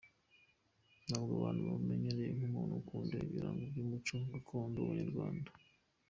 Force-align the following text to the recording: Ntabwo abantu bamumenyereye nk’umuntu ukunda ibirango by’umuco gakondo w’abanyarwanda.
Ntabwo 1.07 1.31
abantu 1.39 1.61
bamumenyereye 1.69 2.29
nk’umuntu 2.37 2.73
ukunda 2.81 3.13
ibirango 3.25 3.61
by’umuco 3.69 4.15
gakondo 4.31 4.77
w’abanyarwanda. 4.79 5.49